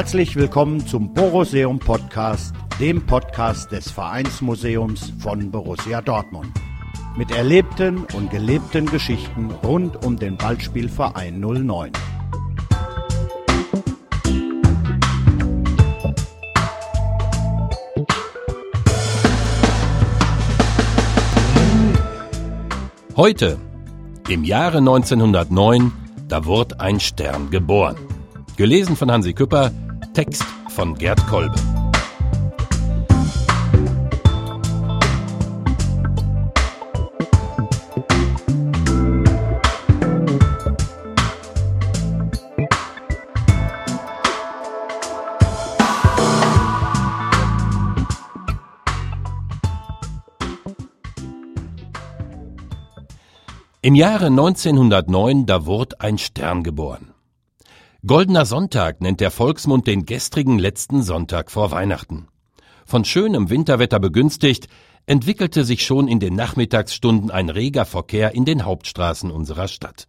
[0.00, 6.48] Herzlich willkommen zum Boruseum Podcast, dem Podcast des Vereinsmuseums von Borussia Dortmund.
[7.18, 11.92] Mit erlebten und gelebten Geschichten rund um den Ballspielverein 09.
[23.18, 23.58] Heute,
[24.30, 25.92] im Jahre 1909,
[26.26, 27.96] da wurde ein Stern geboren.
[28.56, 29.72] Gelesen von Hansi Küpper,
[30.14, 31.54] Text von Gerd Kolbe.
[53.82, 57.14] Im Jahre 1909, da wurde ein Stern geboren.
[58.06, 62.28] Goldener Sonntag nennt der Volksmund den gestrigen letzten Sonntag vor Weihnachten.
[62.86, 64.68] Von schönem Winterwetter begünstigt,
[65.04, 70.08] entwickelte sich schon in den Nachmittagsstunden ein reger Verkehr in den Hauptstraßen unserer Stadt.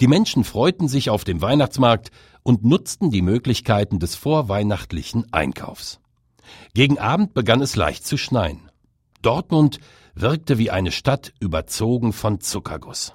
[0.00, 2.10] Die Menschen freuten sich auf dem Weihnachtsmarkt
[2.42, 6.00] und nutzten die Möglichkeiten des vorweihnachtlichen Einkaufs.
[6.74, 8.68] Gegen Abend begann es leicht zu schneien.
[9.22, 9.78] Dortmund
[10.16, 13.14] wirkte wie eine Stadt überzogen von Zuckerguss.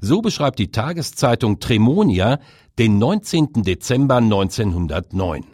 [0.00, 2.38] So beschreibt die Tageszeitung Tremonia
[2.78, 3.62] den 19.
[3.62, 5.44] Dezember 1909.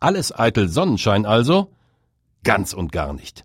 [0.00, 1.72] Alles eitel Sonnenschein also?
[2.42, 3.44] Ganz und gar nicht.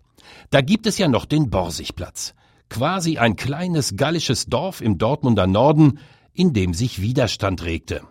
[0.50, 2.34] Da gibt es ja noch den Borsigplatz,
[2.68, 5.98] quasi ein kleines gallisches Dorf im Dortmunder Norden,
[6.32, 8.02] in dem sich Widerstand regte.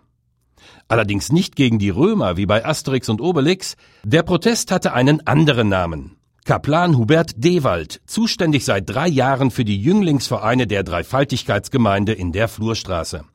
[0.88, 5.70] Allerdings nicht gegen die Römer wie bei Asterix und Obelix, der Protest hatte einen anderen
[5.70, 6.18] Namen.
[6.46, 13.26] Kaplan Hubert Dewald, zuständig seit drei Jahren für die Jünglingsvereine der Dreifaltigkeitsgemeinde in der Flurstraße.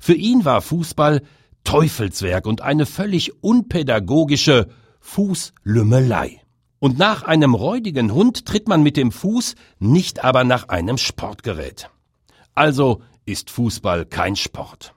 [0.00, 1.22] Für ihn war Fußball
[1.64, 4.68] Teufelswerk und eine völlig unpädagogische
[5.00, 6.40] Fußlümmelei.
[6.78, 11.90] Und nach einem räudigen Hund tritt man mit dem Fuß, nicht aber nach einem Sportgerät.
[12.54, 14.94] Also ist Fußball kein Sport.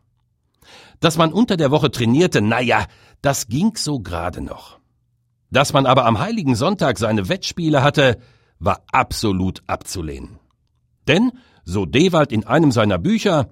[1.00, 2.86] Dass man unter der Woche trainierte, naja,
[3.22, 4.80] das ging so gerade noch.
[5.52, 8.18] Dass man aber am heiligen Sonntag seine Wettspiele hatte,
[8.60, 10.40] war absolut abzulehnen.
[11.08, 11.34] Denn,
[11.64, 13.50] so Dewald in einem seiner Bücher,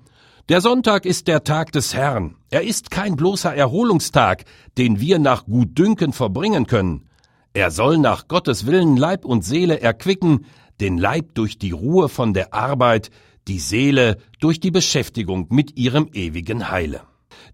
[0.49, 2.35] der Sonntag ist der Tag des Herrn.
[2.49, 4.43] Er ist kein bloßer Erholungstag,
[4.77, 7.07] den wir nach Gutdünken verbringen können.
[7.53, 10.45] Er soll nach Gottes Willen Leib und Seele erquicken,
[10.81, 13.09] den Leib durch die Ruhe von der Arbeit,
[13.47, 17.03] die Seele durch die Beschäftigung mit ihrem ewigen Heile.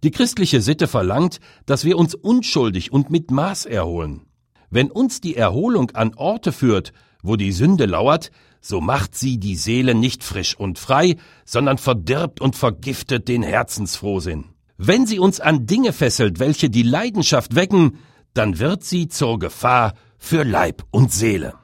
[0.03, 4.25] Die christliche Sitte verlangt, dass wir uns unschuldig und mit Maß erholen.
[4.71, 9.55] Wenn uns die Erholung an Orte führt, wo die Sünde lauert, so macht sie die
[9.55, 11.15] Seele nicht frisch und frei,
[11.45, 14.45] sondern verdirbt und vergiftet den Herzensfrohsinn.
[14.77, 17.97] Wenn sie uns an Dinge fesselt, welche die Leidenschaft wecken,
[18.33, 21.55] dann wird sie zur Gefahr für Leib und Seele.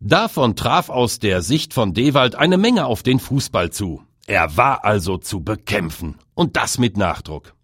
[0.00, 4.02] Davon traf aus der Sicht von Dewald eine Menge auf den Fußball zu.
[4.26, 7.54] Er war also zu bekämpfen, und das mit Nachdruck.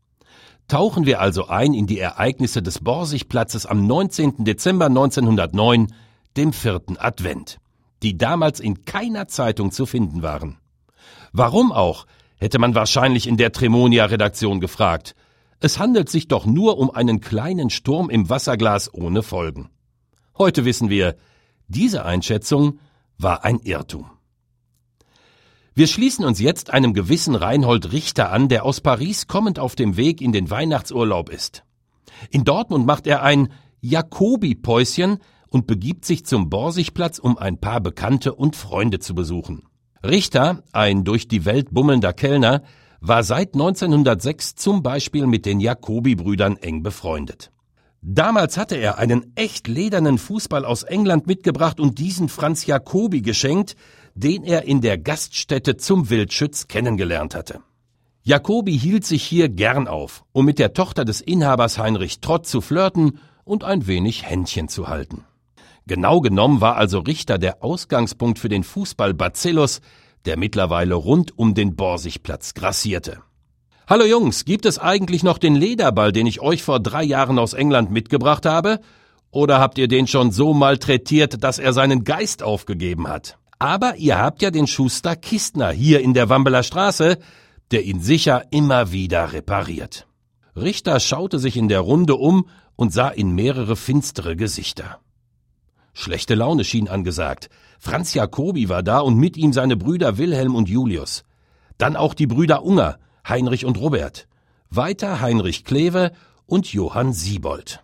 [0.69, 4.44] Tauchen wir also ein in die Ereignisse des Borsigplatzes am 19.
[4.44, 5.88] Dezember 1909,
[6.36, 7.59] dem vierten Advent,
[8.02, 10.58] die damals in keiner Zeitung zu finden waren.
[11.32, 12.06] Warum auch,
[12.42, 15.14] hätte man wahrscheinlich in der Tremonia-Redaktion gefragt.
[15.60, 19.70] Es handelt sich doch nur um einen kleinen Sturm im Wasserglas ohne Folgen.
[20.36, 21.16] Heute wissen wir,
[21.68, 22.80] diese Einschätzung
[23.16, 24.10] war ein Irrtum.
[25.74, 29.96] Wir schließen uns jetzt einem gewissen Reinhold Richter an, der aus Paris kommend auf dem
[29.96, 31.64] Weg in den Weihnachtsurlaub ist.
[32.30, 35.18] In Dortmund macht er ein Jakobi-Päuschen
[35.52, 39.62] und begibt sich zum Borsigplatz, um ein paar Bekannte und Freunde zu besuchen.
[40.04, 42.62] Richter, ein durch die Welt bummelnder Kellner,
[43.00, 47.52] war seit 1906 zum Beispiel mit den Jacobi-Brüdern eng befreundet.
[48.00, 53.77] Damals hatte er einen echt ledernen Fußball aus England mitgebracht und diesen Franz Jacobi geschenkt,
[54.15, 57.60] den er in der Gaststätte zum Wildschütz kennengelernt hatte.
[58.24, 62.60] Jacobi hielt sich hier gern auf, um mit der Tochter des Inhabers Heinrich Trott zu
[62.60, 65.24] flirten und ein wenig Händchen zu halten.
[65.86, 69.80] Genau genommen war also Richter der Ausgangspunkt für den Fußball Bacillus,
[70.24, 73.18] der mittlerweile rund um den Borsigplatz grassierte.
[73.88, 77.52] Hallo Jungs, gibt es eigentlich noch den Lederball, den ich euch vor drei Jahren aus
[77.52, 78.80] England mitgebracht habe?
[79.32, 83.38] Oder habt ihr den schon so malträtiert, dass er seinen Geist aufgegeben hat?
[83.58, 87.18] Aber ihr habt ja den Schuster Kistner hier in der Wambeler Straße,
[87.72, 90.06] der ihn sicher immer wieder repariert.
[90.54, 92.46] Richter schaute sich in der Runde um
[92.76, 95.00] und sah in mehrere finstere Gesichter.
[95.92, 97.48] Schlechte Laune schien angesagt.
[97.78, 101.24] Franz Jacobi war da und mit ihm seine Brüder Wilhelm und Julius.
[101.78, 102.98] Dann auch die Brüder Unger,
[103.28, 104.27] Heinrich und Robert.
[104.71, 106.12] Weiter Heinrich Kleve
[106.47, 107.83] und Johann Siebold.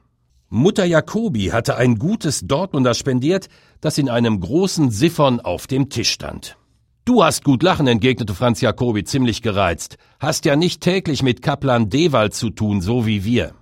[0.50, 3.49] Mutter Jacobi hatte ein gutes Dortmunder spendiert,
[3.82, 6.56] das in einem großen Siphon auf dem Tisch stand.
[7.05, 9.99] Du hast gut lachen, entgegnete Franz Jacobi ziemlich gereizt.
[10.19, 13.52] Hast ja nicht täglich mit Kaplan Dewald zu tun, so wie wir.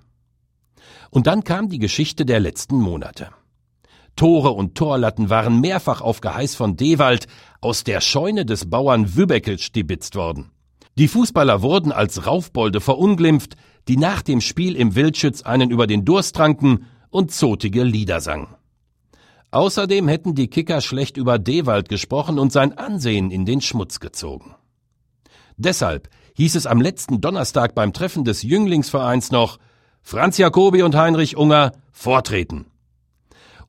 [1.10, 3.30] Und dann kam die Geschichte der letzten Monate.
[4.16, 7.26] Tore und Torlatten waren mehrfach auf Geheiß von Dewald
[7.60, 10.50] aus der Scheune des Bauern Wübeckel stibitzt worden.
[10.98, 16.04] Die Fußballer wurden als Raufbolde verunglimpft, die nach dem Spiel im Wildschütz einen über den
[16.06, 18.48] Durst tranken und zotige Lieder sangen.
[19.50, 24.54] Außerdem hätten die Kicker schlecht über Dewald gesprochen und sein Ansehen in den Schmutz gezogen.
[25.56, 29.58] Deshalb hieß es am letzten Donnerstag beim Treffen des Jünglingsvereins noch
[30.02, 32.66] Franz Jacobi und Heinrich Unger vortreten.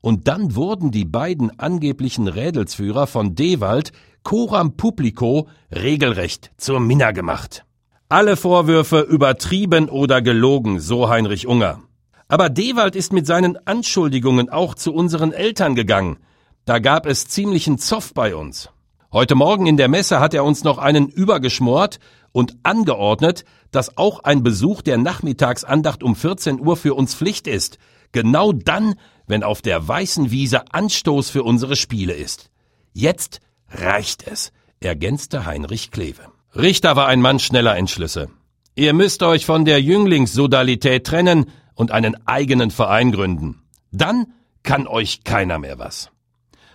[0.00, 3.92] Und dann wurden die beiden angeblichen Rädelsführer von Dewald
[4.22, 7.64] coram publico regelrecht zur Minna gemacht.
[8.08, 11.80] Alle Vorwürfe übertrieben oder gelogen, so Heinrich Unger.
[12.28, 16.18] Aber Dewald ist mit seinen Anschuldigungen auch zu unseren Eltern gegangen.
[16.64, 18.70] Da gab es ziemlichen Zoff bei uns.
[19.10, 21.98] Heute Morgen in der Messe hat er uns noch einen übergeschmort
[22.32, 27.78] und angeordnet, dass auch ein Besuch der Nachmittagsandacht um 14 Uhr für uns Pflicht ist.
[28.12, 28.96] Genau dann,
[29.28, 32.50] wenn auf der weißen Wiese Anstoß für unsere Spiele ist.
[32.92, 33.40] Jetzt
[33.70, 36.22] reicht es, ergänzte Heinrich Kleve.
[36.56, 38.28] Richter war ein Mann schneller Entschlüsse.
[38.74, 43.62] Ihr müsst euch von der Jünglingssodalität trennen und einen eigenen Verein gründen.
[43.92, 44.32] Dann
[44.62, 46.10] kann euch keiner mehr was.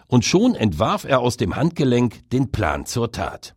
[0.07, 3.55] Und schon entwarf er aus dem Handgelenk den Plan zur Tat.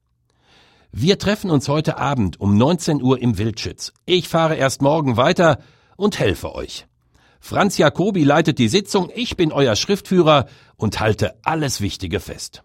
[0.90, 3.92] Wir treffen uns heute Abend um 19 Uhr im Wildschütz.
[4.06, 5.58] Ich fahre erst morgen weiter
[5.96, 6.86] und helfe euch.
[7.46, 12.64] Franz Jacobi leitet die Sitzung, ich bin euer Schriftführer und halte alles Wichtige fest.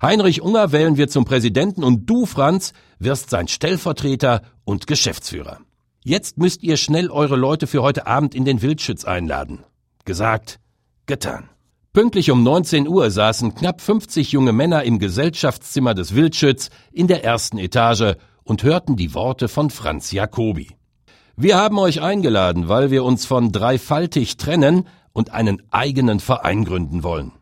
[0.00, 5.58] Heinrich Unger wählen wir zum Präsidenten und du, Franz, wirst sein Stellvertreter und Geschäftsführer.
[6.02, 9.64] Jetzt müsst ihr schnell eure Leute für heute Abend in den Wildschütz einladen.
[10.06, 10.60] Gesagt,
[11.04, 11.50] getan.
[11.92, 17.22] Pünktlich um 19 Uhr saßen knapp 50 junge Männer im Gesellschaftszimmer des Wildschütz in der
[17.22, 20.79] ersten Etage und hörten die Worte von Franz Jacobi.
[21.42, 27.02] Wir haben euch eingeladen, weil wir uns von dreifaltig trennen und einen eigenen Verein gründen
[27.02, 27.32] wollen.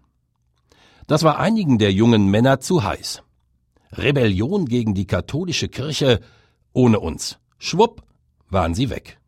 [1.09, 3.25] Das war einigen der jungen Männer zu heiß.
[3.91, 6.21] Rebellion gegen die katholische Kirche
[6.73, 7.39] ohne uns.
[7.59, 8.05] Schwupp
[8.49, 9.19] waren sie weg.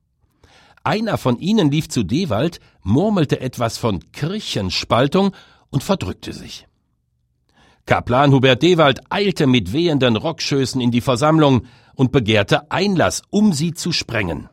[0.85, 5.35] Einer von ihnen lief zu Dewald, murmelte etwas von Kirchenspaltung
[5.71, 6.69] und verdrückte sich.
[7.87, 11.63] Kaplan Hubert Dewald eilte mit wehenden Rockschößen in die Versammlung
[11.97, 14.49] und begehrte Einlass, um sie zu sprengen.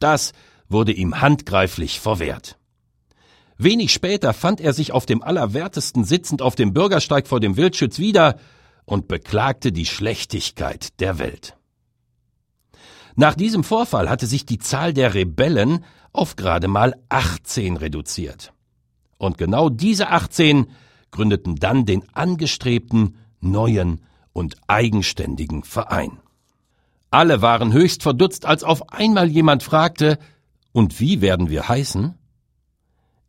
[0.00, 0.32] Das
[0.68, 2.58] wurde ihm handgreiflich verwehrt.
[3.56, 7.98] Wenig später fand er sich auf dem Allerwertesten sitzend auf dem Bürgersteig vor dem Wildschütz
[7.98, 8.38] wieder
[8.86, 11.56] und beklagte die Schlechtigkeit der Welt.
[13.16, 18.54] Nach diesem Vorfall hatte sich die Zahl der Rebellen auf gerade mal 18 reduziert.
[19.18, 20.68] Und genau diese 18
[21.10, 24.00] gründeten dann den angestrebten neuen
[24.32, 26.18] und eigenständigen Verein.
[27.10, 30.18] Alle waren höchst verdutzt, als auf einmal jemand fragte,
[30.72, 32.14] und wie werden wir heißen?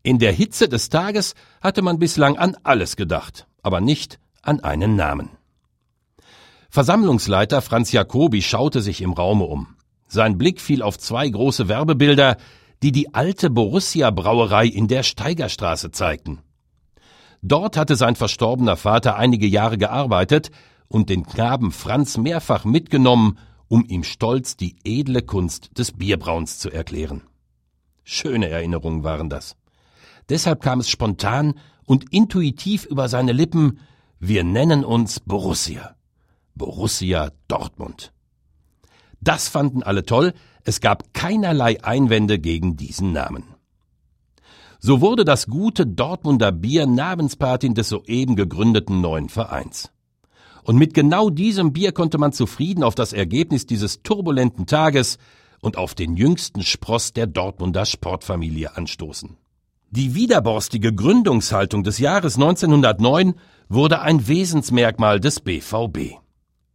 [0.03, 4.95] In der Hitze des Tages hatte man bislang an alles gedacht, aber nicht an einen
[4.95, 5.29] Namen.
[6.69, 9.75] Versammlungsleiter Franz Jacobi schaute sich im Raume um.
[10.07, 12.37] Sein Blick fiel auf zwei große Werbebilder,
[12.83, 16.39] die die alte Borussia Brauerei in der Steigerstraße zeigten.
[17.41, 20.51] Dort hatte sein verstorbener Vater einige Jahre gearbeitet
[20.87, 23.37] und den Knaben Franz mehrfach mitgenommen,
[23.71, 27.21] um ihm stolz die edle Kunst des Bierbrauns zu erklären.
[28.03, 29.55] Schöne Erinnerungen waren das.
[30.27, 31.53] Deshalb kam es spontan
[31.85, 33.79] und intuitiv über seine Lippen,
[34.19, 35.95] wir nennen uns Borussia.
[36.53, 38.11] Borussia Dortmund.
[39.21, 40.33] Das fanden alle toll,
[40.65, 43.45] es gab keinerlei Einwände gegen diesen Namen.
[44.79, 49.93] So wurde das gute Dortmunder Bier Namenspatin des soeben gegründeten neuen Vereins.
[50.63, 55.17] Und mit genau diesem Bier konnte man zufrieden auf das Ergebnis dieses turbulenten Tages
[55.61, 59.37] und auf den jüngsten Spross der Dortmunder Sportfamilie anstoßen.
[59.89, 63.35] Die widerborstige Gründungshaltung des Jahres 1909
[63.67, 66.17] wurde ein Wesensmerkmal des BVB.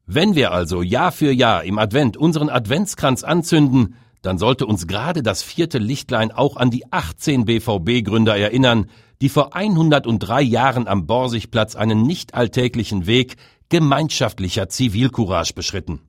[0.06, 5.22] Wenn wir also Jahr für Jahr im Advent unseren Adventskranz anzünden, dann sollte uns gerade
[5.22, 8.86] das vierte Lichtlein auch an die 18 BVB-Gründer erinnern,
[9.20, 13.36] die vor 103 Jahren am Borsigplatz einen nicht alltäglichen Weg
[13.68, 16.00] gemeinschaftlicher Zivilcourage beschritten.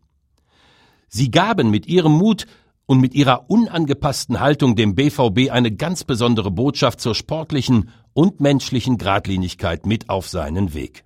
[1.09, 2.45] Sie gaben mit ihrem Mut
[2.85, 8.97] und mit ihrer unangepassten Haltung dem BVB eine ganz besondere Botschaft zur sportlichen und menschlichen
[8.97, 11.03] Gradlinigkeit mit auf seinen Weg.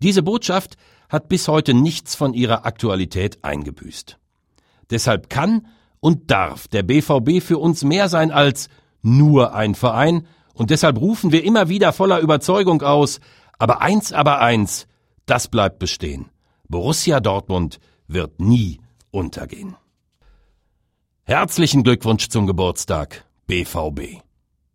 [0.00, 0.76] Diese Botschaft
[1.08, 4.18] hat bis heute nichts von ihrer Aktualität eingebüßt.
[4.90, 5.66] Deshalb kann
[6.00, 8.68] und darf der BVB für uns mehr sein als
[9.02, 13.20] nur ein Verein, und deshalb rufen wir immer wieder voller Überzeugung aus,
[13.58, 14.86] aber eins, aber eins,
[15.26, 16.30] das bleibt bestehen.
[16.68, 19.76] Borussia Dortmund wird nie untergehen.
[21.24, 24.22] Herzlichen Glückwunsch zum Geburtstag, BVB.